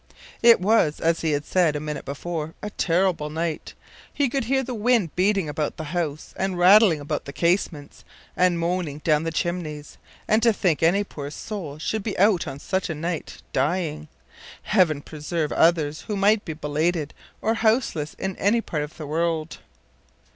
[0.41, 3.75] It was, as he had said a minute before, a terrible night.
[4.11, 8.03] He could hear the wind beating about the house and rattling about the casements
[8.35, 12.57] and moaning down the chimneys; and to think any poor soul should be out on
[12.57, 14.07] such a night, dying!
[14.63, 19.59] Heaven preserve others who might be belated or houseless in any part of the world!